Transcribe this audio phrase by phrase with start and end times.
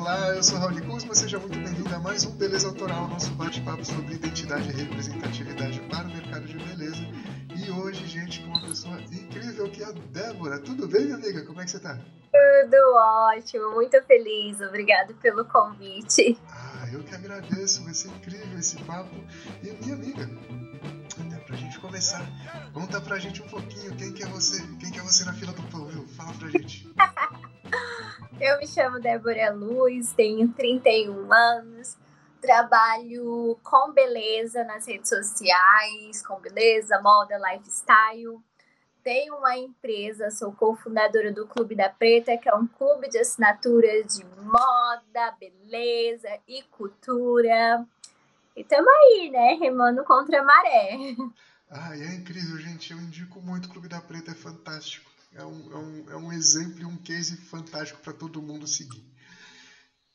[0.00, 3.84] Olá, eu sou Raul Guzman, seja muito bem-vindo a mais um Beleza Autoral, nosso bate-papo
[3.84, 7.02] sobre identidade e representatividade para o mercado de beleza.
[7.54, 10.58] E hoje, gente, com uma pessoa incrível que é a Débora.
[10.58, 11.44] Tudo bem, minha amiga?
[11.44, 11.96] Como é que você está?
[11.96, 14.58] Tudo ótimo, muito feliz.
[14.62, 16.38] Obrigado pelo convite.
[16.48, 19.14] Ah, eu que agradeço, vai ser incrível esse papo.
[19.62, 20.30] E minha amiga,
[21.20, 22.26] até pra gente começar,
[22.72, 25.52] conta pra gente um pouquinho quem que é você, quem que é você na fila
[25.52, 26.08] do pão, viu?
[26.08, 26.90] Fala pra gente.
[28.40, 31.96] Eu me chamo Débora Luz, tenho 31 anos,
[32.40, 38.40] trabalho com beleza nas redes sociais, com beleza, moda, lifestyle.
[39.02, 44.04] Tenho uma empresa, sou cofundadora do Clube da Preta, que é um clube de assinatura
[44.04, 47.86] de moda, beleza e cultura.
[48.56, 50.96] E estamos aí, né, remando contra a maré.
[51.70, 52.92] Ah, é incrível, gente.
[52.92, 56.32] Eu indico muito o Clube da Preta, é fantástico é um, é um, é um
[56.32, 59.04] exemplo e um case fantástico para todo mundo seguir.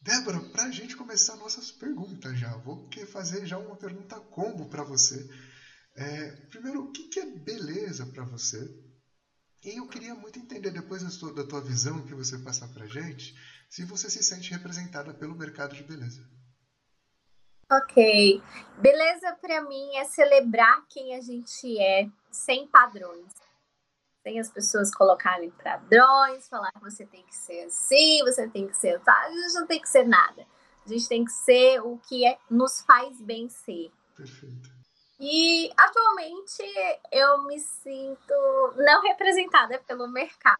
[0.02, 4.84] Débora, para a gente começar nossas perguntas já, vou fazer já uma pergunta combo para
[4.84, 5.28] você.
[5.96, 8.60] É, primeiro, o que, que é beleza para você?
[9.64, 13.34] E eu queria muito entender, depois da tua, da visão que você passar para gente,
[13.68, 16.24] se você se sente representada pelo mercado de beleza.
[17.72, 18.44] Ok.
[18.78, 23.45] Beleza para mim é celebrar quem a gente é, sem padrões
[24.26, 28.76] sem as pessoas colocarem padrões, falar que você tem que ser assim, você tem que
[28.76, 29.00] ser.
[29.08, 30.48] A gente não tem que ser nada.
[30.84, 33.92] A gente tem que ser o que é, nos faz bem ser.
[34.18, 34.74] Perfeito.
[35.20, 36.64] E atualmente
[37.12, 38.34] eu me sinto
[38.78, 40.58] não representada pelo mercado.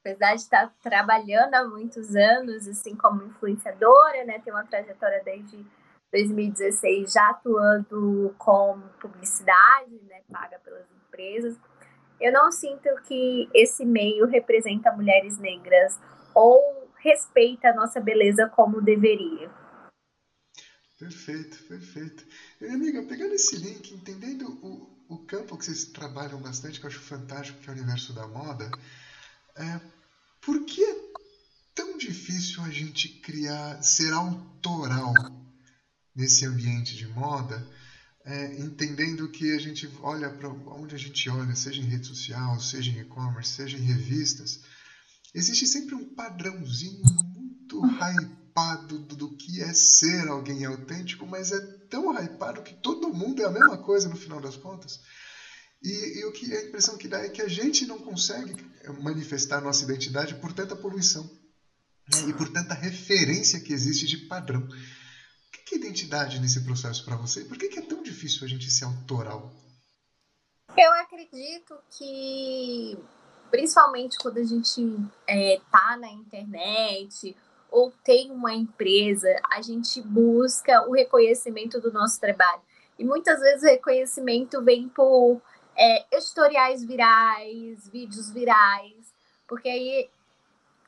[0.00, 4.40] Apesar de estar trabalhando há muitos anos, assim como influenciadora, né?
[4.40, 5.64] Tenho uma trajetória desde
[6.12, 10.22] 2016 já atuando com publicidade, né?
[10.28, 11.56] Paga pelas empresas
[12.22, 15.98] eu não sinto que esse meio representa mulheres negras
[16.34, 19.50] ou respeita a nossa beleza como deveria.
[20.98, 22.24] Perfeito, perfeito.
[22.62, 27.00] Amiga, pegando esse link, entendendo o, o campo que vocês trabalham bastante, que eu acho
[27.00, 28.70] fantástico, que é o universo da moda,
[29.56, 29.80] é,
[30.40, 30.96] por que é
[31.74, 35.12] tão difícil a gente criar, ser autoral
[36.14, 37.66] nesse ambiente de moda?
[38.24, 42.60] É, entendendo que a gente olha para onde a gente olha, seja em rede social,
[42.60, 44.60] seja em e-commerce, seja em revistas,
[45.34, 47.02] existe sempre um padrãozinho
[47.34, 53.42] muito hypado do, que é ser alguém autêntico, mas é tão hypado que todo mundo
[53.42, 55.00] é a mesma coisa no final das contas.
[55.82, 58.54] E, e o que a impressão que dá é que a gente não consegue
[59.02, 61.28] manifestar nossa identidade por tanta poluição
[62.12, 62.28] né?
[62.28, 64.68] e por tanta referência que existe de padrão
[65.52, 67.44] que é identidade nesse processo para você?
[67.44, 69.50] Por que, que é tão difícil a gente ser autoral?
[70.76, 72.98] Eu acredito que,
[73.50, 74.96] principalmente quando a gente
[75.26, 77.36] é, tá na internet
[77.70, 82.62] ou tem uma empresa, a gente busca o reconhecimento do nosso trabalho.
[82.98, 85.40] E muitas vezes o reconhecimento vem por
[85.76, 89.12] é, editoriais virais, vídeos virais,
[89.46, 90.08] porque aí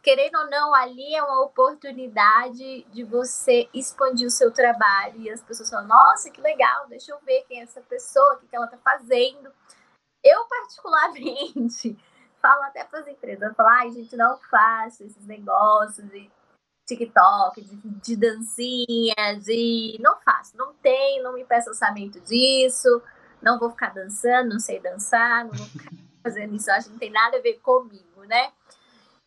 [0.04, 5.42] querendo ou não, ali é uma oportunidade de você expandir o seu trabalho e as
[5.42, 8.66] pessoas falam, nossa, que legal, deixa eu ver quem é essa pessoa, o que, ela
[8.66, 9.50] está fazendo.
[10.22, 11.96] Eu, particularmente,
[12.40, 16.30] falo até para as empresas, falo, ai, gente, não faço esses negócios de
[16.86, 23.02] TikTok, de, de dancinhas, e não faço, não tem, não me peça orçamento disso,
[23.40, 25.90] não vou ficar dançando, não sei dançar, não vou ficar
[26.22, 28.52] fazendo isso, acho que não tem nada a ver comigo, né?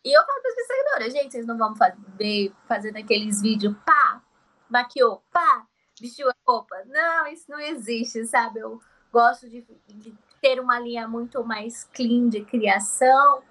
[0.08, 4.22] E eu falo para as seguidoras, gente, vocês não vão fazer fazendo aqueles vídeos, pá,
[4.66, 5.66] maquiou, pá,
[6.00, 6.82] vestiu a roupa.
[6.86, 8.60] Não, isso não existe, sabe?
[8.60, 8.80] Eu
[9.12, 13.42] gosto de, de ter uma linha muito mais clean de criação,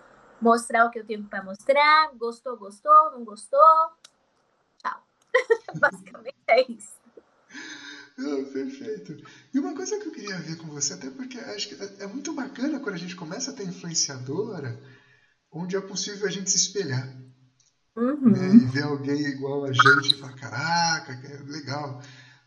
[0.41, 2.09] mostrar o que eu tenho para mostrar.
[2.15, 3.91] Gostou, gostou, não gostou.
[4.79, 5.03] Tchau.
[5.79, 6.97] Basicamente é isso.
[8.51, 9.15] Perfeito.
[9.53, 12.07] E uma coisa que eu queria ver com você, até porque acho que é, é
[12.07, 14.75] muito bacana quando a gente começa a ter influenciadora
[15.57, 17.15] onde é possível a gente se espelhar.
[17.95, 18.29] Uhum.
[18.29, 18.55] Né?
[18.55, 22.01] E ver alguém igual a gente e falar, caraca, que legal.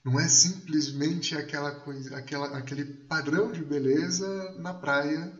[0.04, 5.32] Não é simplesmente aquela coisa, aquela, aquele padrão de beleza na praia,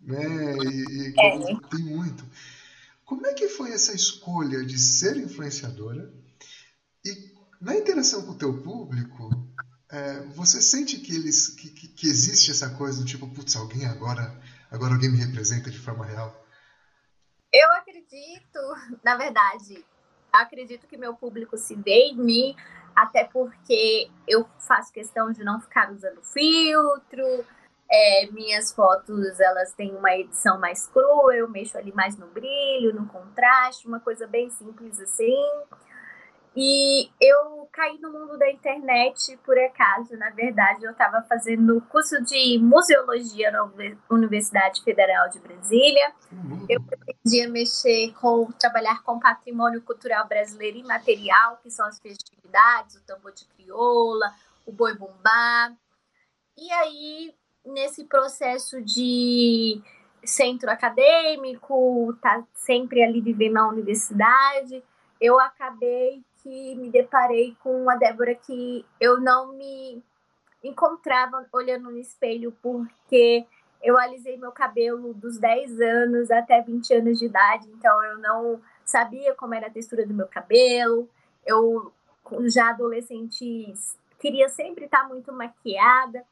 [0.00, 0.56] né?
[0.58, 1.68] E, e é.
[1.70, 2.24] tem muito.
[3.04, 6.12] Como é que foi essa escolha de ser influenciadora?
[7.04, 9.30] E na interação com o teu público,
[9.90, 14.38] é, você sente que eles que, que existe essa coisa do tipo, putz, alguém agora,
[14.70, 16.45] agora alguém me representa de forma real?
[17.56, 18.60] Eu acredito,
[19.02, 19.82] na verdade,
[20.30, 22.56] acredito que meu público se vê em mim,
[22.94, 27.46] até porque eu faço questão de não ficar usando filtro.
[27.90, 32.92] É, minhas fotos elas têm uma edição mais crua, eu mexo ali mais no brilho,
[32.92, 35.62] no contraste, uma coisa bem simples assim.
[36.56, 40.16] E eu caí no mundo da internet por acaso.
[40.16, 43.68] Na verdade, eu estava fazendo curso de museologia na
[44.10, 46.14] Universidade Federal de Brasília.
[46.32, 46.64] Uhum.
[46.66, 53.04] Eu pretendia mexer com trabalhar com patrimônio cultural brasileiro imaterial, que são as festividades, o
[53.04, 54.32] tambor de crioula,
[54.64, 55.72] o boi bumbá.
[56.56, 57.34] E aí,
[57.66, 59.82] nesse processo de
[60.24, 64.82] centro acadêmico, tá sempre ali vivendo na universidade,
[65.20, 70.00] eu acabei que me deparei com uma Débora que eu não me
[70.62, 73.44] encontrava olhando no espelho porque
[73.82, 78.60] eu alisei meu cabelo dos 10 anos até 20 anos de idade, então eu não
[78.84, 81.08] sabia como era a textura do meu cabelo.
[81.44, 81.92] Eu
[82.46, 83.74] já adolescente
[84.20, 86.24] queria sempre estar muito maquiada.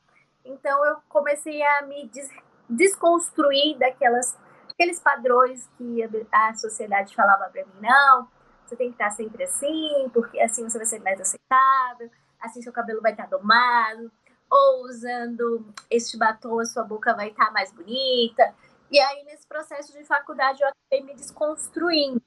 [0.44, 2.30] Então eu comecei a me des
[2.70, 4.38] desconstruir daquelas
[4.70, 6.02] aqueles padrões que
[6.32, 8.28] a sociedade falava para mim, não,
[8.66, 12.72] você tem que estar sempre assim, porque assim você vai ser mais aceitável, assim seu
[12.72, 14.10] cabelo vai estar domado,
[14.50, 18.54] ou usando este batom a sua boca vai estar mais bonita.
[18.90, 22.22] E aí, nesse processo de faculdade, eu acabei me desconstruindo.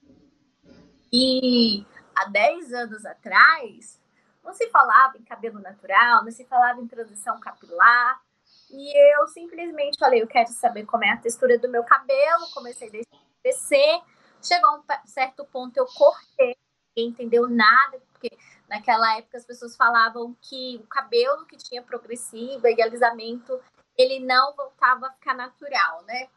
[1.12, 1.86] E
[2.16, 4.02] há 10 anos atrás,
[4.44, 8.22] não se falava em cabelo natural, não se falava em transição capilar.
[8.70, 12.90] E eu simplesmente falei, eu quero saber como é a textura do meu cabelo, comecei
[12.90, 14.02] a descer
[14.48, 16.56] Chegou a um certo ponto, eu cortei,
[16.96, 18.38] ninguém entendeu nada, porque
[18.70, 23.60] naquela época as pessoas falavam que o cabelo que tinha progressiva e alisamento,
[23.98, 26.30] ele não voltava a ficar natural, né?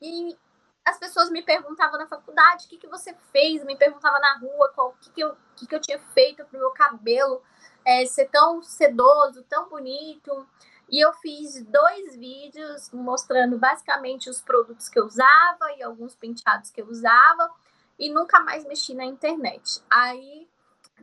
[0.00, 0.38] E
[0.84, 4.72] as pessoas me perguntavam na faculdade o que, que você fez, me perguntavam na rua
[4.76, 7.42] o que, que, eu, que, que eu tinha feito para o meu cabelo
[7.84, 10.46] é, ser tão sedoso, tão bonito.
[10.88, 16.70] E eu fiz dois vídeos mostrando basicamente os produtos que eu usava e alguns penteados
[16.70, 17.50] que eu usava
[17.98, 19.82] e nunca mais mexi na internet.
[19.90, 20.48] Aí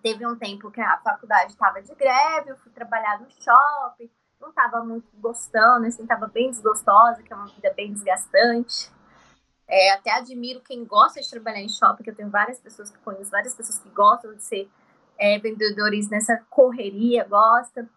[0.01, 4.09] teve um tempo que a faculdade estava de greve, eu fui trabalhar no shopping,
[4.39, 8.91] não estava muito gostando, assim, estava bem desgostosa, que é uma vida bem desgastante.
[9.67, 12.97] É, até admiro quem gosta de trabalhar em shopping, que eu tenho várias pessoas que
[12.99, 14.69] conheço, várias pessoas que gostam de ser
[15.17, 17.89] é, vendedores nessa correria, gosta.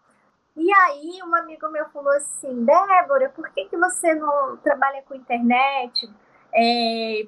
[0.57, 5.13] E aí, um amigo meu falou assim: Débora, por que, que você não trabalha com
[5.13, 6.11] internet?
[6.51, 7.27] É,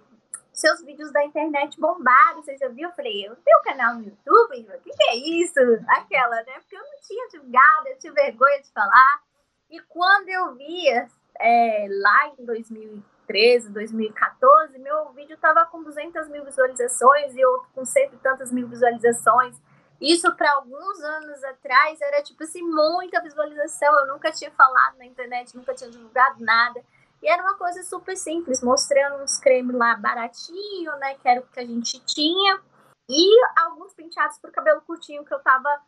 [0.51, 2.89] seus vídeos da internet bombaram, você já viu?
[2.89, 4.67] Eu falei: Eu tenho canal no YouTube?
[4.75, 5.59] O que, que é isso?
[5.89, 6.53] Aquela, né?
[6.59, 9.21] Porque eu não tinha divulgado, eu tinha vergonha de falar.
[9.69, 11.07] E quando eu via
[11.39, 17.85] é, lá em 2013, 2014, meu vídeo tava com 200 mil visualizações e outro com
[17.85, 19.55] cento e tantas mil visualizações.
[20.01, 23.93] Isso para alguns anos atrás era tipo assim, muita visualização.
[23.99, 26.81] Eu nunca tinha falado na internet, nunca tinha divulgado nada.
[27.21, 31.15] E era uma coisa super simples, mostrando uns cremes lá baratinho, né?
[31.15, 32.61] Que era o que a gente tinha.
[33.09, 35.81] E alguns penteados pro cabelo curtinho que eu tava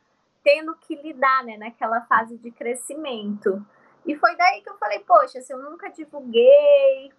[0.43, 1.55] tendo que lidar, né?
[1.55, 3.65] Naquela fase de crescimento.
[4.05, 7.13] E foi daí que eu falei, poxa, se eu nunca divulguei,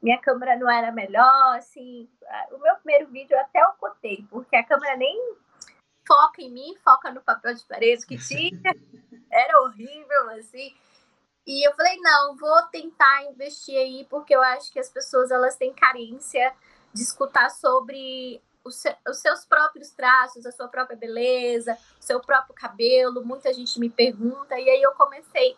[0.00, 2.08] minha câmera não era melhor, assim.
[2.52, 5.36] O meu primeiro vídeo eu até ocotei, porque a câmera nem
[6.08, 8.58] foca em mim, foca no papel de parede que tinha.
[9.30, 10.74] Era horrível, assim.
[11.46, 15.56] E eu falei, não, vou tentar investir aí, porque eu acho que as pessoas elas
[15.56, 16.52] têm carência
[16.92, 18.82] de escutar sobre os,
[19.14, 23.24] seus próprios traços, a sua própria beleza, o seu próprio cabelo.
[23.24, 25.56] Muita gente me pergunta, e aí eu comecei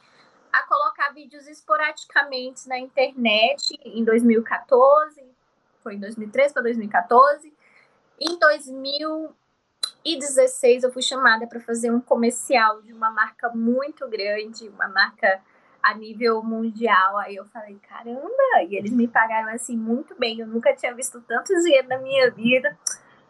[0.53, 5.25] a colocar vídeos esporadicamente na internet em 2014,
[5.83, 7.55] foi em 2013 para 2014.
[8.21, 9.35] Em 2000
[10.05, 14.89] e 16 eu fui chamada para fazer um comercial de uma marca muito grande, uma
[14.89, 15.41] marca
[15.83, 17.19] a nível mundial.
[17.19, 18.63] Aí eu falei, caramba!
[18.69, 20.41] E eles me pagaram assim muito bem.
[20.41, 22.79] Eu nunca tinha visto tanto dinheiro na minha vida.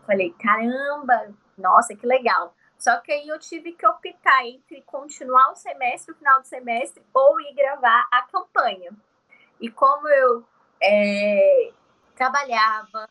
[0.07, 1.35] Falei, caramba!
[1.59, 2.55] Nossa, que legal.
[2.79, 7.03] Só que aí eu tive que optar entre continuar o semestre, o final do semestre,
[7.13, 8.91] ou ir gravar a campanha.
[9.61, 10.45] E como eu
[10.83, 11.71] é,
[12.15, 13.07] trabalhava,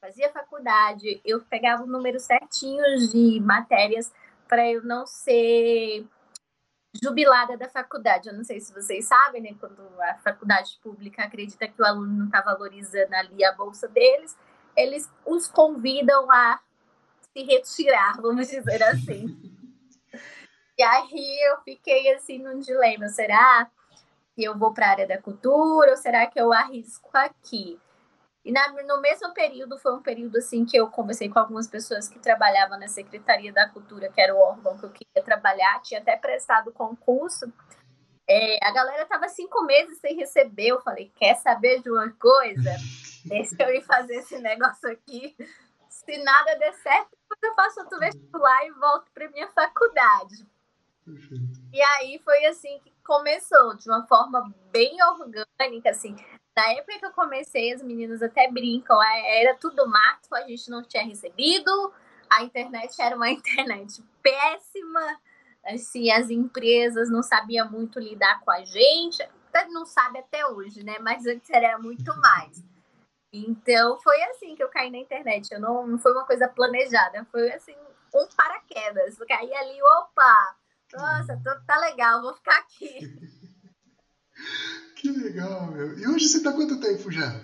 [0.00, 4.12] fazia faculdade, eu pegava o número certinho de matérias
[4.48, 6.06] para eu não ser
[7.02, 8.28] jubilada da faculdade.
[8.28, 9.54] Eu não sei se vocês sabem, né?
[9.60, 14.36] Quando a faculdade pública acredita que o aluno não está valorizando ali a bolsa deles,
[14.76, 16.60] eles os convidam a
[17.32, 19.26] se retirar, vamos dizer assim.
[20.76, 23.70] e aí eu fiquei assim num dilema: será
[24.34, 27.78] que eu vou para a área da cultura ou será que eu arrisco aqui?
[28.44, 32.08] E na, no mesmo período, foi um período assim que eu conversei com algumas pessoas
[32.08, 36.00] que trabalhavam na Secretaria da Cultura, que era o órgão que eu queria trabalhar, tinha
[36.00, 37.52] até prestado concurso.
[38.26, 40.68] É, a galera tava cinco meses sem receber.
[40.68, 42.70] Eu falei, quer saber de uma coisa?
[43.26, 45.36] Deixa eu ir fazer esse negócio aqui.
[45.88, 47.10] Se nada der certo,
[47.42, 50.46] eu faço outro vestibular e volto para minha faculdade.
[51.72, 56.16] E aí foi assim que começou, de uma forma bem orgânica, assim.
[56.60, 60.70] Na época que eu comecei, as meninas até brincam, é, era tudo mato, a gente
[60.70, 61.90] não tinha recebido,
[62.28, 65.20] a internet era uma internet péssima,
[65.64, 69.26] assim, as empresas não sabiam muito lidar com a gente,
[69.70, 70.98] não sabe até hoje, né?
[71.00, 72.62] Mas antes era muito mais.
[73.32, 75.50] Então foi assim que eu caí na internet.
[75.50, 77.74] Eu não, não foi uma coisa planejada, foi assim,
[78.14, 79.18] um paraquedas.
[79.18, 80.56] Eu caí ali, opa,
[80.92, 82.98] nossa, tô, tá legal, vou ficar aqui.
[84.96, 85.98] que legal, meu.
[85.98, 87.40] E hoje você tá quanto tempo já?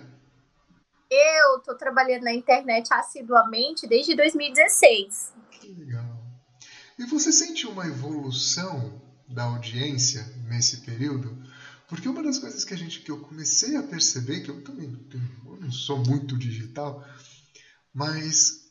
[1.09, 5.33] Eu tô trabalhando na internet assiduamente desde 2016.
[5.51, 6.17] Que legal.
[6.99, 11.37] E você sente uma evolução da audiência nesse período?
[11.87, 14.93] Porque uma das coisas que a gente que eu comecei a perceber, que eu também
[15.45, 17.05] eu não sou muito digital,
[17.93, 18.67] mas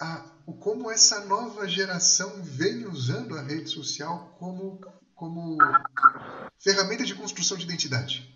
[0.00, 4.80] a, o como essa nova geração vem usando a rede social como,
[5.14, 5.58] como
[6.58, 8.34] ferramenta de construção de identidade.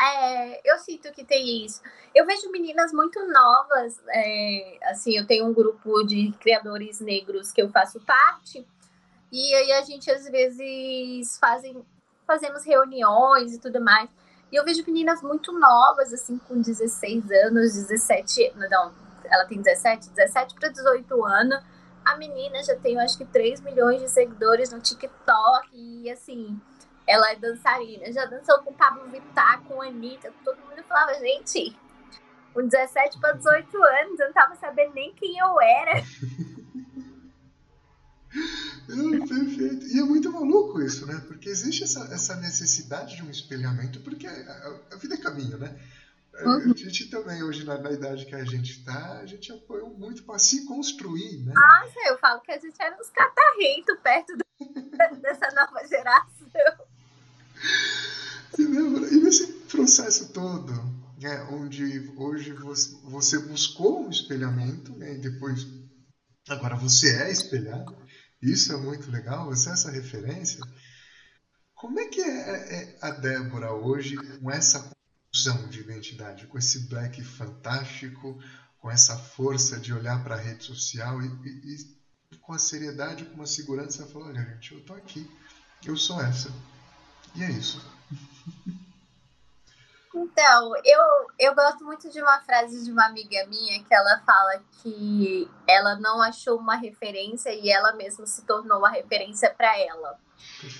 [0.00, 1.80] É, eu sinto que tem isso.
[2.14, 7.62] Eu vejo meninas muito novas, é, assim, eu tenho um grupo de criadores negros que
[7.62, 8.66] eu faço parte,
[9.30, 11.84] e aí a gente às vezes fazem,
[12.26, 14.10] fazemos reuniões e tudo mais.
[14.50, 18.92] E eu vejo meninas muito novas, assim, com 16 anos, 17, não,
[19.24, 21.62] ela tem 17, 17 para 18 anos.
[22.04, 26.60] A menina já tem, acho que 3 milhões de seguidores no TikTok e assim,
[27.06, 31.76] ela é dançarina, já dançou com Pablo Vittar, com Anitta, todo mundo falava, gente,
[32.52, 35.98] com 17 para 18 anos, eu não tava sabendo nem quem eu era.
[35.98, 36.02] É,
[39.26, 39.86] perfeito.
[39.86, 41.22] E é muito maluco isso, né?
[41.26, 45.78] Porque existe essa, essa necessidade de um espelhamento, porque a, a vida é caminho, né?
[46.40, 46.72] Uhum.
[46.72, 50.22] A gente também, hoje, na, na, idade que a gente está, a gente apoiou muito
[50.22, 51.52] para se construir, né?
[51.54, 54.44] Nossa, eu falo que a gente era uns catarrentos perto do,
[55.20, 56.86] dessa nova geração.
[58.58, 60.72] E nesse processo todo,
[61.20, 62.52] né, onde hoje
[63.04, 65.66] você, buscou um espelhamento, né, e depois
[66.48, 67.96] agora você é espelhado,
[68.42, 70.60] isso é muito legal, você é essa referência.
[71.74, 74.80] Como é que é, é a Débora hoje com essa
[75.32, 78.38] construção de identidade, com esse black fantástico,
[78.78, 81.76] com essa força de olhar para a rede social e, e,
[82.32, 85.30] e, com a seriedade, com a segurança, falar, olha gente, eu tô aqui,
[85.84, 86.52] eu sou essa.
[87.34, 87.92] E é isso.
[90.14, 91.00] Então, eu,
[91.38, 95.96] eu gosto muito de uma frase de uma amiga minha que ela fala que ela
[95.96, 100.18] não achou uma referência e ela mesma se tornou a referência para ela.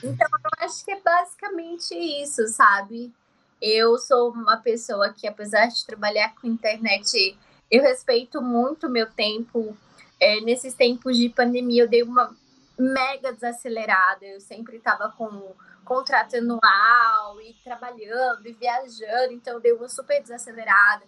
[0.05, 3.13] Então, eu acho que é basicamente isso, sabe?
[3.61, 7.39] Eu sou uma pessoa que, apesar de trabalhar com internet,
[7.71, 9.75] eu respeito muito meu tempo.
[10.21, 12.37] É, nesses tempos de pandemia, eu dei uma
[12.79, 14.27] mega desacelerada.
[14.27, 15.55] Eu sempre estava com
[15.85, 21.05] contrato anual e trabalhando e viajando, então deu uma super desacelerada.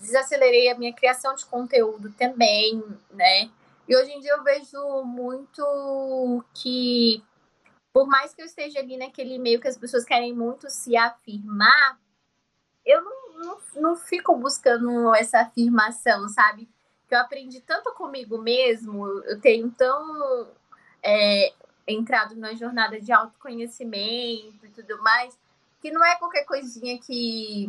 [0.00, 3.50] Desacelerei a minha criação de conteúdo também, né?
[3.88, 7.22] E hoje em dia eu vejo muito que,
[7.92, 11.98] por mais que eu esteja ali naquele meio que as pessoas querem muito se afirmar,
[12.84, 16.68] eu não, não, não fico buscando essa afirmação, sabe?
[17.08, 20.48] Que eu aprendi tanto comigo mesmo, eu tenho tão
[21.02, 21.52] é,
[21.86, 25.38] entrado na jornada de autoconhecimento e tudo mais,
[25.80, 27.68] que não é qualquer coisinha que,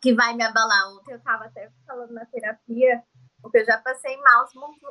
[0.00, 0.92] que vai me abalar.
[0.92, 3.02] Ontem eu estava até falando na terapia,
[3.42, 4.46] porque eu já passei mal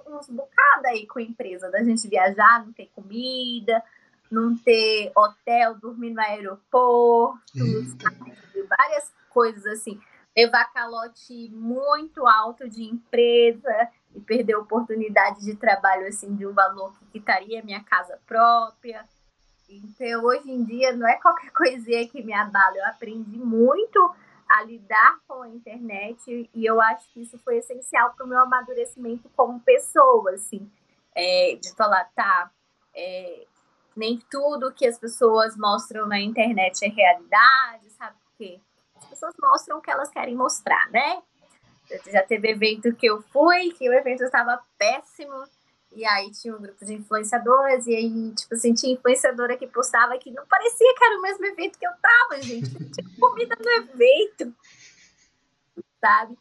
[0.07, 3.81] uns, bocados aí com a empresa, da gente viajar, não ter comida,
[4.29, 7.39] não ter hotel, dormir no aeroporto,
[8.67, 9.99] várias coisas assim.
[10.35, 16.93] Levar calote muito alto de empresa, e perder oportunidade de trabalho assim de um valor
[16.99, 19.03] que quitaria minha casa própria.
[19.67, 22.77] Então, hoje em dia, não é qualquer coisinha que me abala.
[22.77, 24.15] Eu aprendi muito
[24.47, 28.39] a lidar com a internet e eu acho que isso foi essencial para o meu
[28.39, 30.71] amadurecimento como pessoa, assim,
[31.15, 32.51] é, de falar, tá,
[32.95, 33.45] é,
[33.95, 38.59] nem tudo que as pessoas mostram na internet é realidade, sabe por quê?
[38.95, 41.21] As pessoas mostram o que elas querem mostrar, né?
[42.11, 45.43] Já teve evento que eu fui, que o evento estava péssimo,
[45.91, 50.17] e aí tinha um grupo de influenciadoras, e aí, tipo assim, tinha influenciadora que postava
[50.17, 52.69] que não parecia que era o mesmo evento que eu tava, gente.
[52.69, 54.53] Tinha comida no evento,
[56.01, 56.37] sabe?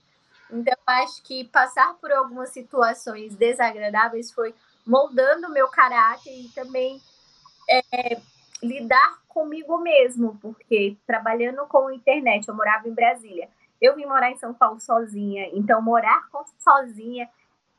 [0.50, 4.54] Então, acho que passar por algumas situações desagradáveis foi
[4.86, 7.00] moldando o meu caráter e também
[7.68, 8.20] é,
[8.62, 13.48] lidar comigo mesmo, porque trabalhando com internet, eu morava em Brasília.
[13.84, 16.26] Eu vim morar em São Paulo sozinha, então morar
[16.58, 17.28] sozinha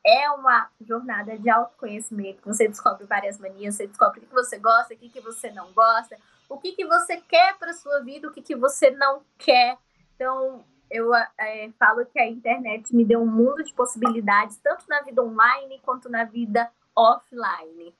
[0.06, 2.42] é uma jornada de autoconhecimento.
[2.44, 6.16] Você descobre várias manias, você descobre o que você gosta, o que você não gosta,
[6.48, 9.76] o que você quer para sua vida, o que você não quer.
[10.14, 15.02] Então, eu é, falo que a internet me deu um mundo de possibilidades, tanto na
[15.02, 17.92] vida online quanto na vida offline.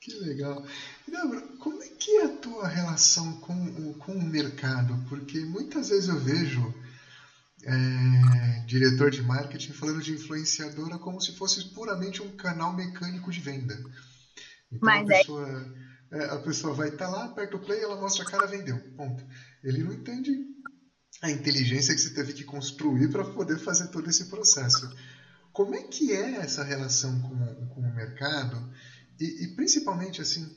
[0.00, 0.64] Que legal.
[1.06, 4.94] Débora, como é que é a tua relação com com o mercado?
[5.08, 6.74] Porque muitas vezes eu vejo
[7.64, 13.40] é, diretor de marketing falando de influenciadora como se fosse puramente um canal mecânico de
[13.40, 13.74] venda.
[14.72, 15.74] Então Mas a, é pessoa,
[16.12, 16.24] é...
[16.24, 18.78] a pessoa vai estar tá lá, aperta o play, ela mostra a cara, vendeu.
[18.96, 19.24] Ponto.
[19.62, 20.32] Ele não entende
[21.22, 24.90] a inteligência que você teve que construir para poder fazer todo esse processo.
[25.52, 28.72] Como é que é essa relação com, com o mercado?
[29.18, 30.48] E, e, principalmente assim,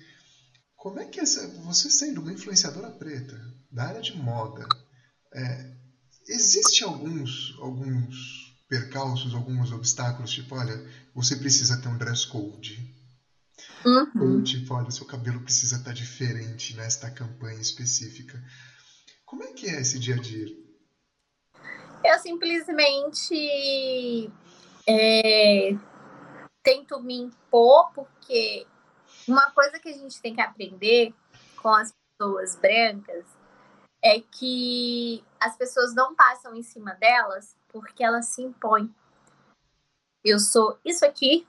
[0.75, 3.37] como é que essa, você sendo uma influenciadora preta
[3.71, 4.65] da área de moda,
[5.33, 5.72] é,
[6.43, 10.73] existe alguns alguns percalços, alguns obstáculos, tipo, olha,
[11.13, 12.91] você precisa ter um dress code.
[13.85, 14.37] Uhum.
[14.37, 18.41] Ou tipo, olha, seu cabelo precisa estar diferente nesta campanha específica.
[19.25, 20.47] Como é que é esse dia a dia?
[22.03, 24.31] Eu simplesmente
[24.87, 25.75] é,
[26.63, 28.65] tento me impor, porque
[29.27, 31.13] uma coisa que a gente tem que aprender
[31.61, 33.25] com as pessoas brancas
[34.03, 38.93] é que as pessoas não passam em cima delas porque elas se impõem.
[40.23, 41.47] Eu sou isso aqui.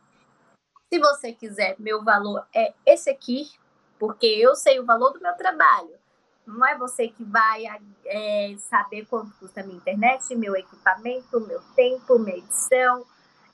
[0.92, 3.50] Se você quiser, meu valor é esse aqui,
[3.98, 5.98] porque eu sei o valor do meu trabalho.
[6.46, 7.64] Não é você que vai
[8.04, 13.04] é, saber quanto custa a minha internet, meu equipamento, meu tempo, minha edição,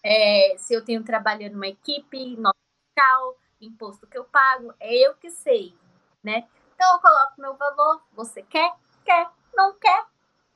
[0.02, 5.14] é, se eu tenho trabalhando uma equipe, nota fiscal, imposto que eu pago, é eu
[5.14, 5.74] que sei,
[6.22, 6.48] né?
[6.74, 8.72] Então eu coloco meu valor, você quer?
[9.04, 10.04] Quer, não quer,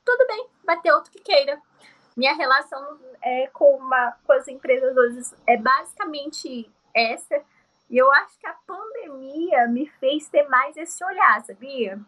[0.03, 1.59] tudo bem, vai ter outro que queira.
[2.15, 7.41] Minha relação é, com, uma, com as empresas hoje é basicamente essa.
[7.89, 11.99] E eu acho que a pandemia me fez ter mais esse olhar, sabia?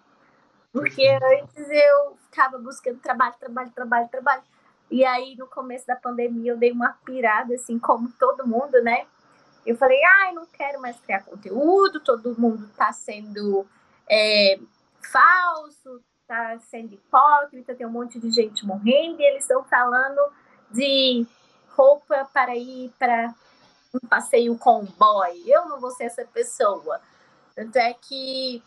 [0.72, 4.44] Porque antes eu ficava buscando trabalho, trabalho, trabalho, trabalho.
[4.90, 9.06] E aí, no começo da pandemia, eu dei uma pirada, assim, como todo mundo, né?
[9.66, 13.68] Eu falei, ai, não quero mais criar conteúdo, todo mundo tá sendo
[14.10, 14.58] é,
[15.12, 20.20] falso, tá sendo hipócrita, tem um monte de gente morrendo e eles estão falando
[20.70, 21.26] de
[21.70, 23.34] roupa para ir para
[23.94, 25.44] um passeio com boy.
[25.46, 27.00] Eu não vou ser essa pessoa.
[27.56, 28.62] Tanto é que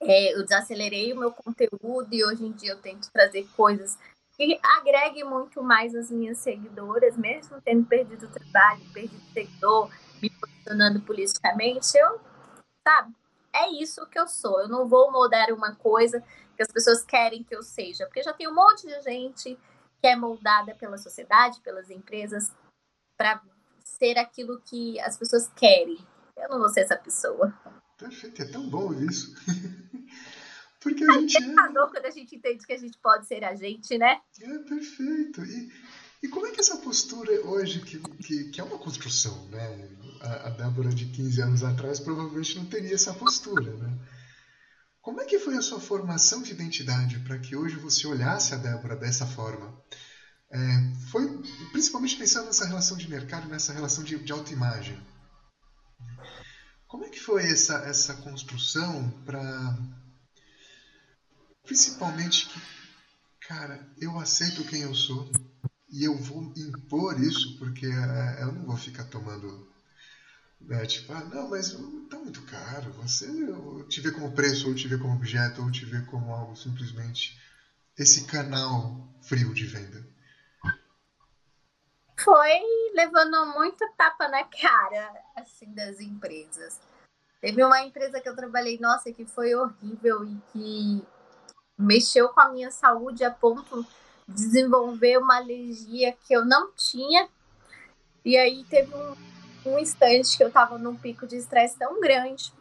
[0.00, 3.96] é, eu desacelerei o meu conteúdo e hoje em dia eu tento trazer coisas
[4.36, 9.90] que agreguem muito mais as minhas seguidoras, mesmo tendo perdido o trabalho, perdido o seguidor,
[10.22, 12.20] me posicionando politicamente, eu,
[12.86, 13.12] sabe,
[13.52, 14.60] é isso que eu sou.
[14.60, 16.22] Eu não vou moldar uma coisa
[16.58, 19.56] que as pessoas querem que eu seja, porque já tem um monte de gente
[20.00, 22.52] que é moldada pela sociedade, pelas empresas,
[23.16, 23.40] para
[23.84, 25.96] ser aquilo que as pessoas querem.
[26.36, 27.56] Eu não vou ser essa pessoa.
[27.96, 29.36] Perfeito, é tão bom isso.
[30.82, 31.54] Porque a gente é...
[31.54, 34.20] quando a gente entende que a gente pode ser a gente, né?
[34.40, 35.44] É, perfeito.
[35.44, 35.72] E,
[36.24, 39.90] e como é que essa postura hoje, que, que, que é uma construção, né?
[40.20, 43.96] A, a Débora de 15 anos atrás provavelmente não teria essa postura, né?
[45.08, 48.58] Como é que foi a sua formação de identidade para que hoje você olhasse a
[48.58, 49.74] Débora dessa forma?
[50.50, 50.58] É,
[51.10, 51.26] foi
[51.72, 55.02] principalmente pensando nessa relação de mercado, nessa relação de, de autoimagem.
[56.86, 59.78] Como é que foi essa, essa construção para
[61.64, 62.60] principalmente que,
[63.48, 65.32] cara, eu aceito quem eu sou
[65.90, 69.72] e eu vou impor isso porque é, eu não vou ficar tomando
[70.60, 70.84] né?
[70.86, 71.72] Tipo, ah, não, mas
[72.10, 72.92] tá muito caro.
[72.92, 73.26] Você
[73.88, 77.38] te vê como preço, ou te vê como objeto, ou te vê como algo simplesmente
[77.96, 80.06] esse canal frio de venda.
[82.18, 82.60] Foi
[82.94, 86.80] levando muito tapa na cara, assim, das empresas.
[87.40, 91.06] Teve uma empresa que eu trabalhei, nossa, que foi horrível e que
[91.78, 93.86] mexeu com a minha saúde a ponto
[94.26, 97.28] de desenvolver uma alergia que eu não tinha.
[98.24, 99.14] E aí teve um
[99.68, 102.52] um instante que eu estava num pico de estresse tão grande,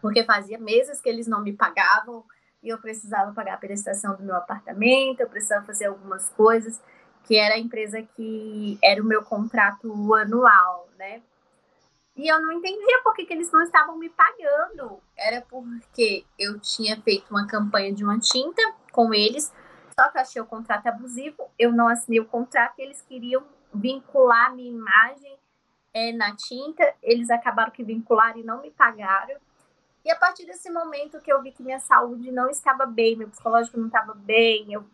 [0.00, 2.24] porque fazia meses que eles não me pagavam
[2.62, 6.80] e eu precisava pagar a prestação do meu apartamento, eu precisava fazer algumas coisas,
[7.24, 11.22] que era a empresa que era o meu contrato anual, né?
[12.16, 15.00] E eu não entendia por que, que eles não estavam me pagando.
[15.16, 19.52] Era porque eu tinha feito uma campanha de uma tinta com eles,
[19.98, 23.44] só que eu achei o contrato abusivo, eu não assinei o contrato e eles queriam
[23.72, 25.37] vincular minha imagem
[25.98, 29.36] é, na tinta, eles acabaram que vincularam e não me pagaram.
[30.04, 33.28] E a partir desse momento que eu vi que minha saúde não estava bem, meu
[33.28, 34.84] psicológico não estava bem, eu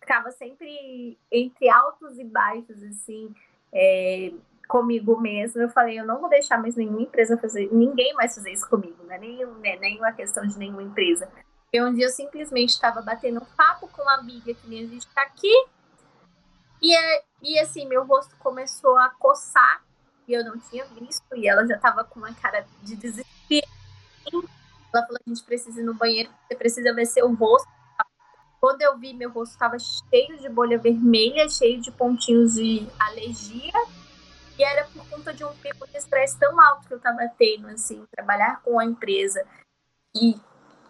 [0.00, 3.32] ficava sempre entre altos e baixos, assim,
[3.72, 4.32] é,
[4.66, 8.50] comigo mesmo, eu falei, eu não vou deixar mais nenhuma empresa fazer, ninguém mais fazer
[8.50, 9.16] isso comigo, né?
[9.16, 9.76] Nem, né?
[9.76, 11.30] nem uma questão de nenhuma empresa.
[11.72, 15.06] E um dia eu simplesmente estava batendo papo com uma amiga que nem a gente
[15.06, 15.54] está aqui,
[16.82, 19.87] e, é, e assim, meu rosto começou a coçar,
[20.28, 23.66] e eu não tinha visto, e ela já estava com uma cara de desespero.
[24.94, 27.68] Ela falou, a gente precisa ir no banheiro, você precisa ver seu rosto.
[28.60, 33.72] Quando eu vi, meu rosto estava cheio de bolha vermelha, cheio de pontinhos de alergia.
[34.58, 37.68] E era por conta de um pico de estresse tão alto que eu estava tendo,
[37.68, 39.46] assim, trabalhar com a empresa.
[40.14, 40.34] E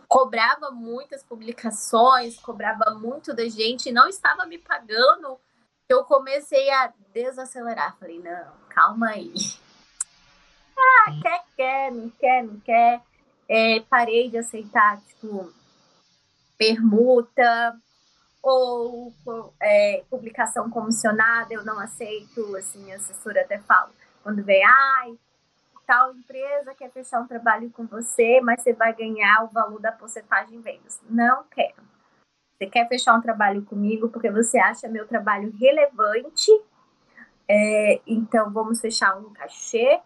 [0.08, 5.38] cobrava muitas publicações, cobrava muito da gente não estava me pagando.
[5.88, 7.96] Eu comecei a desacelerar.
[7.98, 9.34] Falei, não, calma aí.
[10.78, 13.00] Ah, quer, quer, não quer, não quer.
[13.48, 15.52] É, parei de aceitar, tipo,
[16.56, 17.76] permuta
[18.40, 19.12] ou
[19.60, 23.90] é, publicação comissionada, eu não aceito, assim, a assessora até fala,
[24.22, 25.18] quando vem, ai,
[25.84, 29.90] tal empresa quer fechar um trabalho com você, mas você vai ganhar o valor da
[29.90, 31.00] porcentagem em vendas.
[31.10, 31.82] Não quero.
[32.56, 36.50] Você quer fechar um trabalho comigo porque você acha meu trabalho relevante,
[37.48, 40.00] é, então vamos fechar um cachê,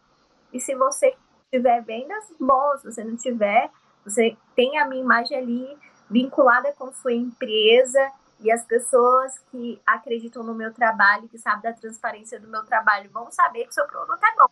[0.53, 1.15] e se você
[1.51, 3.71] tiver vendas, bom, se você não tiver,
[4.05, 5.79] você tem a minha imagem ali
[6.11, 11.73] vinculada com sua empresa e as pessoas que acreditam no meu trabalho, que sabem da
[11.73, 14.49] transparência do meu trabalho, vão saber que seu produto é bom.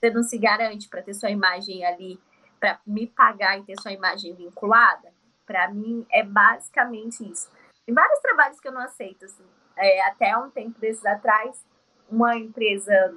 [0.00, 2.18] Você não se garante para ter sua imagem ali,
[2.58, 5.12] para me pagar e ter sua imagem vinculada?
[5.46, 7.50] Para mim, é basicamente isso.
[7.84, 9.24] Tem vários trabalhos que eu não aceito.
[9.26, 9.44] Assim.
[9.76, 11.64] É, até um tempo desses atrás,
[12.10, 13.14] uma empresa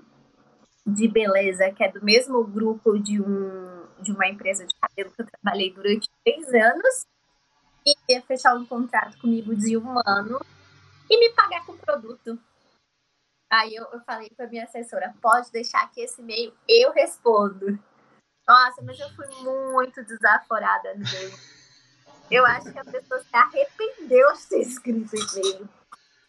[0.85, 5.21] de beleza, que é do mesmo grupo de, um, de uma empresa de cabelo que
[5.21, 7.05] eu trabalhei durante três anos,
[8.07, 10.39] ia fechar um contrato comigo de um ano
[11.09, 12.39] e me pagar com produto.
[13.49, 17.79] Aí eu, eu falei para minha assessora, pode deixar aqui esse e-mail, eu respondo.
[18.47, 19.27] Nossa, mas eu fui
[19.73, 21.39] muito desaforada no e-mail.
[22.29, 25.69] Eu acho que a pessoa se arrependeu de ter escrito e-mail.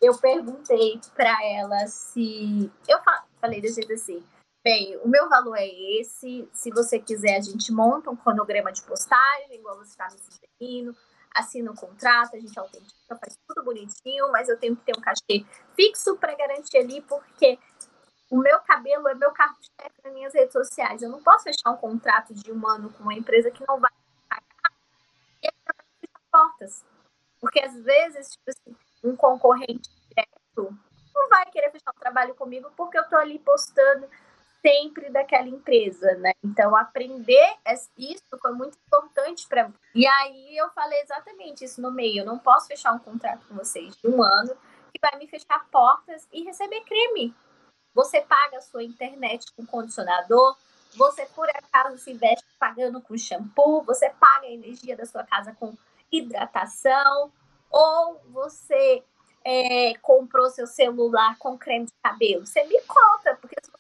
[0.01, 2.71] Eu perguntei para ela se.
[2.89, 2.99] Eu
[3.41, 4.23] falei desse jeito assim:
[4.65, 6.49] bem, o meu valor é esse.
[6.53, 10.97] Se você quiser, a gente monta um cronograma de postagem, igual você está me sugerindo
[11.35, 15.01] assina um contrato, a gente autentica, faz tudo bonitinho, mas eu tenho que ter um
[15.01, 17.59] cachê fixo para garantir ali, porque
[18.31, 21.03] o meu cabelo é meu carro-chefe nas minhas redes sociais.
[21.03, 23.91] Eu não posso fechar um contrato de um ano com uma empresa que não vai
[24.29, 24.73] pagar
[25.43, 26.85] e vai portas.
[27.41, 30.77] Porque às vezes, tipo assim, um concorrente direto
[31.21, 34.09] não vai querer fechar um trabalho comigo porque eu tô ali postando
[34.63, 36.33] sempre daquela empresa, né?
[36.45, 37.57] Então, aprender
[37.97, 39.75] isso foi muito importante para mim.
[39.95, 42.21] E aí eu falei exatamente isso no meio.
[42.21, 44.55] Eu não posso fechar um contrato com vocês de um ano
[44.93, 47.35] que vai me fechar portas e receber creme.
[47.95, 50.57] Você paga a sua internet com condicionador,
[50.95, 55.57] você por acaso se veste pagando com shampoo, você paga a energia da sua casa
[55.59, 55.75] com
[56.13, 57.33] hidratação,
[57.71, 59.03] ou você
[59.45, 62.47] é, comprou seu celular com creme de cabelo.
[62.47, 63.71] Você me conta, porque se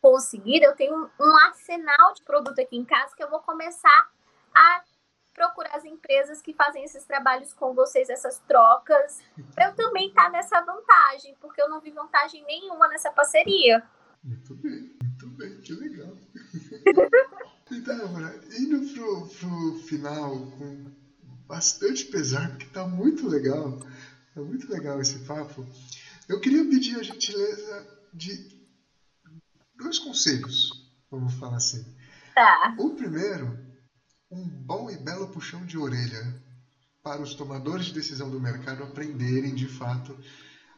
[0.00, 4.10] conseguir, eu tenho um arsenal de produto aqui em casa que eu vou começar
[4.54, 4.82] a
[5.34, 9.20] procurar as empresas que fazem esses trabalhos com vocês, essas trocas,
[9.54, 13.82] para eu também estar tá nessa vantagem, porque eu não vi vantagem nenhuma nessa parceria.
[14.22, 16.14] Muito bem, muito bem, que legal.
[17.70, 20.99] então, Débora, indo pro, pro final com
[21.50, 23.80] bastante pesar, porque tá muito legal,
[24.32, 25.66] tá muito legal esse papo,
[26.28, 28.48] eu queria pedir a gentileza de
[29.76, 31.84] dois conselhos, vamos falar assim.
[32.36, 32.76] Tá.
[32.78, 33.58] O primeiro,
[34.30, 36.40] um bom e belo puxão de orelha
[37.02, 40.16] para os tomadores de decisão do mercado aprenderem de fato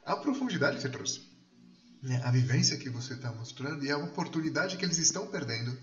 [0.07, 1.21] a profundidade que você trouxe.
[2.03, 2.23] Né?
[2.25, 5.77] A vivência que você está mostrando e a oportunidade que eles estão perdendo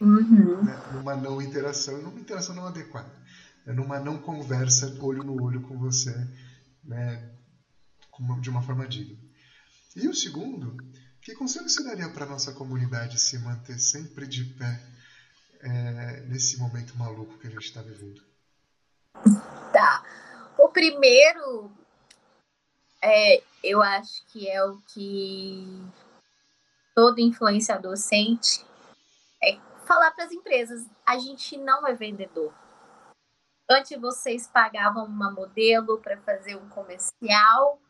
[0.00, 0.64] uhum.
[0.64, 0.82] né?
[0.94, 3.23] numa não interação, numa interação não adequada?
[3.72, 6.14] Numa não conversa olho no olho com você
[6.84, 7.30] né?
[8.40, 9.18] de uma forma digna.
[9.96, 10.76] E o segundo
[11.20, 14.80] que conselho você daria para nossa comunidade se manter sempre de pé
[15.62, 18.22] é, nesse momento maluco que a gente está vivendo?
[19.72, 20.04] Tá.
[20.58, 21.72] O primeiro,
[23.00, 25.82] é, eu acho que é o que
[26.94, 28.64] todo influenciador sente,
[29.42, 32.52] é falar para as empresas: a gente não é vendedor.
[33.68, 37.80] Antes vocês pagavam uma modelo para fazer um comercial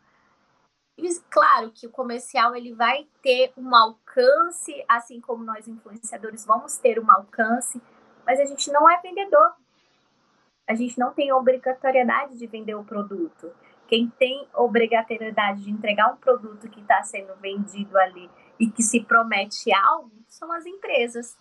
[1.34, 7.00] claro que o comercial ele vai ter um alcance, assim como nós influenciadores vamos ter
[7.00, 7.82] um alcance,
[8.24, 9.52] mas a gente não é vendedor.
[10.66, 13.52] A gente não tem obrigatoriedade de vender o produto.
[13.86, 19.00] Quem tem obrigatoriedade de entregar um produto que está sendo vendido ali e que se
[19.04, 21.36] promete algo são as empresas.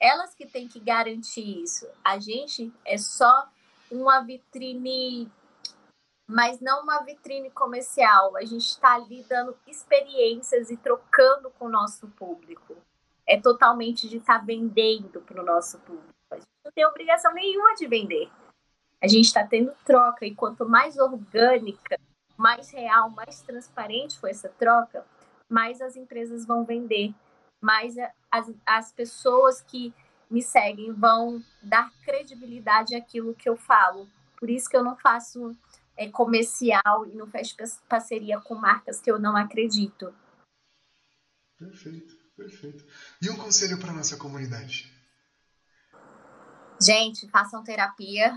[0.00, 1.88] Elas que têm que garantir isso.
[2.04, 3.48] A gente é só
[3.90, 5.30] uma vitrine,
[6.28, 8.36] mas não uma vitrine comercial.
[8.36, 12.76] A gente está ali dando experiências e trocando com o nosso público.
[13.26, 16.14] É totalmente de estar tá vendendo para o nosso público.
[16.30, 18.30] A gente não tem obrigação nenhuma de vender.
[19.00, 21.98] A gente está tendo troca e quanto mais orgânica,
[22.36, 25.04] mais real, mais transparente for essa troca,
[25.48, 27.14] mais as empresas vão vender,
[27.60, 27.94] mais
[28.36, 29.94] as, as pessoas que
[30.30, 34.08] me seguem vão dar credibilidade àquilo que eu falo.
[34.38, 35.56] Por isso que eu não faço
[35.96, 37.56] é, comercial e não fecho
[37.88, 40.14] parceria com marcas que eu não acredito.
[41.58, 42.84] Perfeito, perfeito.
[43.22, 44.92] E um conselho para nossa comunidade?
[46.80, 48.34] Gente, façam terapia.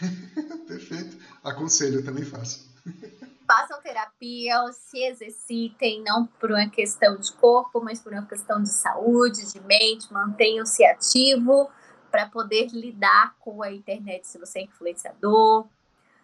[0.68, 1.16] perfeito.
[1.42, 2.70] Aconselho, eu também faço
[3.50, 8.68] façam terapia, se exercitem, não por uma questão de corpo, mas por uma questão de
[8.68, 11.68] saúde, de mente, mantenham-se ativo
[12.12, 15.66] para poder lidar com a internet se você é influenciador.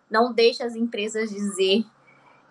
[0.09, 1.85] Não deixe as empresas dizer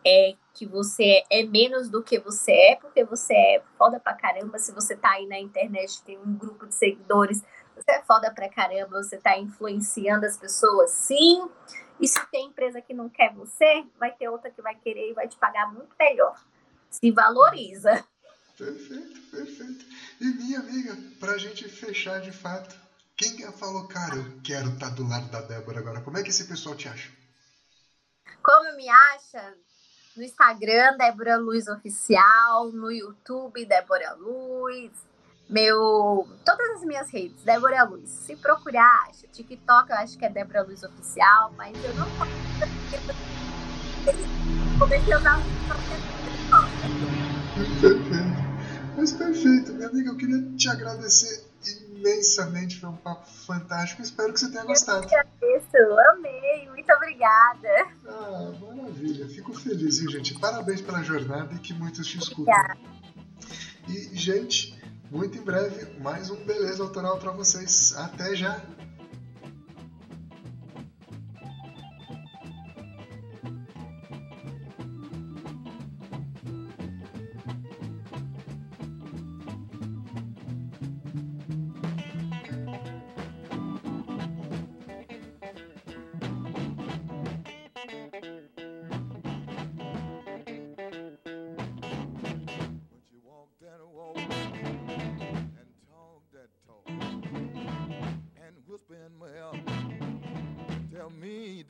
[0.05, 4.59] é, que você é menos do que você é, porque você é foda pra caramba.
[4.59, 7.41] Se você tá aí na internet, tem um grupo de seguidores,
[7.73, 11.49] você é foda pra caramba, você tá influenciando as pessoas, sim.
[11.99, 15.13] E se tem empresa que não quer você, vai ter outra que vai querer e
[15.13, 16.39] vai te pagar muito melhor.
[16.89, 18.05] Se valoriza.
[18.57, 19.85] Perfeito, perfeito.
[20.19, 22.75] E minha amiga, pra gente fechar de fato,
[23.17, 26.01] quem falou, cara, eu quero estar tá do lado da Débora agora?
[26.01, 27.11] Como é que esse pessoal te acha?
[28.41, 29.55] Como me acha?
[30.15, 34.91] No Instagram, Débora Luz Oficial, no YouTube, Débora Luz,
[35.49, 36.27] meu.
[36.43, 38.09] Todas as minhas redes, Débora Luz.
[38.09, 39.27] Se procurar, acha.
[39.31, 42.07] TikTok, eu acho que é Débora Luz Oficial, mas eu não
[44.79, 45.41] comecei a usar.
[48.97, 51.45] Mas perfeito, minha amiga, eu queria te agradecer
[52.05, 55.07] imensamente, foi um papo fantástico, espero que você tenha gostado.
[55.11, 57.87] Eu agradeço, amei, muito obrigada.
[58.07, 60.39] Ah, maravilha, fico feliz, viu, gente?
[60.39, 62.53] Parabéns pela jornada e que muitos te escutem.
[62.53, 62.77] Obrigada.
[63.87, 64.74] E, gente,
[65.11, 67.93] muito em breve, mais um Beleza Autoral para vocês.
[67.97, 68.61] Até já!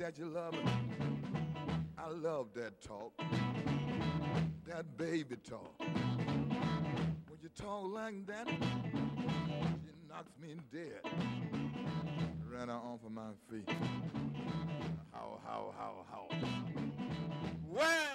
[0.06, 0.60] that you love me.
[1.98, 3.12] I love that talk,
[4.68, 5.74] that baby talk.
[5.80, 11.02] When you talk like that, you knocks me dead.
[12.54, 13.68] Ran her off of my feet.
[15.12, 16.28] How, how, how, how.
[17.68, 18.14] Well!